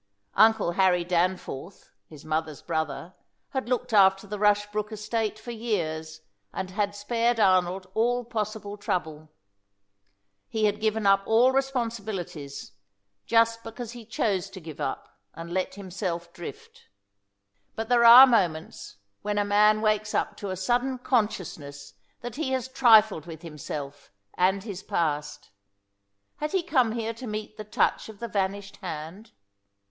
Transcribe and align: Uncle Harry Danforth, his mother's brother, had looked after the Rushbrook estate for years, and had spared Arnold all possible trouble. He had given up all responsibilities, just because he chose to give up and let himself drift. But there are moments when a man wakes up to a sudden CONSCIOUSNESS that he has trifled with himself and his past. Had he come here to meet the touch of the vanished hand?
Uncle 0.33 0.71
Harry 0.71 1.03
Danforth, 1.03 1.91
his 2.07 2.25
mother's 2.25 2.63
brother, 2.63 3.13
had 3.49 3.69
looked 3.69 3.93
after 3.93 4.25
the 4.25 4.39
Rushbrook 4.39 4.91
estate 4.91 5.37
for 5.37 5.51
years, 5.51 6.21
and 6.51 6.71
had 6.71 6.95
spared 6.95 7.39
Arnold 7.39 7.85
all 7.93 8.25
possible 8.25 8.77
trouble. 8.77 9.29
He 10.49 10.65
had 10.65 10.81
given 10.81 11.05
up 11.05 11.21
all 11.27 11.51
responsibilities, 11.51 12.71
just 13.27 13.61
because 13.63 13.91
he 13.91 14.03
chose 14.03 14.49
to 14.49 14.59
give 14.59 14.81
up 14.81 15.19
and 15.35 15.53
let 15.53 15.75
himself 15.75 16.33
drift. 16.33 16.85
But 17.75 17.87
there 17.87 18.03
are 18.03 18.25
moments 18.25 18.95
when 19.21 19.37
a 19.37 19.45
man 19.45 19.83
wakes 19.83 20.15
up 20.15 20.35
to 20.37 20.49
a 20.49 20.55
sudden 20.55 20.97
CONSCIOUSNESS 20.97 21.93
that 22.21 22.37
he 22.37 22.53
has 22.53 22.67
trifled 22.67 23.27
with 23.27 23.43
himself 23.43 24.11
and 24.33 24.63
his 24.63 24.81
past. 24.81 25.51
Had 26.37 26.53
he 26.53 26.63
come 26.63 26.93
here 26.93 27.13
to 27.13 27.27
meet 27.27 27.55
the 27.55 27.63
touch 27.63 28.09
of 28.09 28.17
the 28.17 28.27
vanished 28.27 28.77
hand? 28.77 29.33